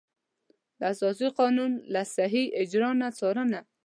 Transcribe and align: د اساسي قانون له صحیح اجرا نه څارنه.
د 0.79 0.81
اساسي 0.93 1.27
قانون 1.39 1.71
له 1.93 2.01
صحیح 2.15 2.47
اجرا 2.61 2.89
نه 3.01 3.07
څارنه. 3.17 3.59